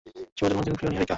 শুভ 0.05 0.15
জন্মদিন, 0.39 0.73
প্রিয় 0.77 0.89
নীহারিকা। 0.91 1.09